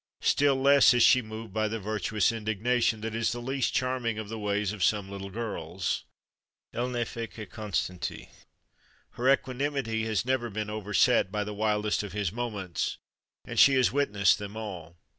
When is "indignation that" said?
2.31-3.13